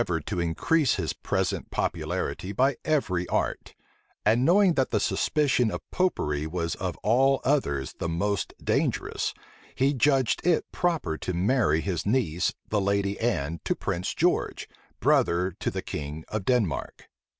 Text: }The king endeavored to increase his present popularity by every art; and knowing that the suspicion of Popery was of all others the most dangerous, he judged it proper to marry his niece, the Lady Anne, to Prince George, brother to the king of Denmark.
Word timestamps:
}The 0.01 0.07
king 0.07 0.15
endeavored 0.15 0.25
to 0.25 0.39
increase 0.39 0.95
his 0.95 1.13
present 1.13 1.69
popularity 1.69 2.51
by 2.53 2.77
every 2.83 3.27
art; 3.27 3.75
and 4.25 4.43
knowing 4.43 4.73
that 4.73 4.89
the 4.89 4.99
suspicion 4.99 5.69
of 5.69 5.81
Popery 5.91 6.47
was 6.47 6.73
of 6.73 6.97
all 7.03 7.39
others 7.43 7.93
the 7.93 8.09
most 8.09 8.55
dangerous, 8.57 9.31
he 9.75 9.93
judged 9.93 10.43
it 10.43 10.65
proper 10.71 11.19
to 11.19 11.35
marry 11.35 11.81
his 11.81 12.03
niece, 12.07 12.51
the 12.67 12.81
Lady 12.81 13.19
Anne, 13.19 13.59
to 13.63 13.75
Prince 13.75 14.15
George, 14.15 14.67
brother 14.99 15.51
to 15.59 15.69
the 15.69 15.83
king 15.83 16.25
of 16.29 16.45
Denmark. 16.45 17.07